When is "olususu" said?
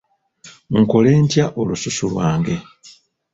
1.59-2.03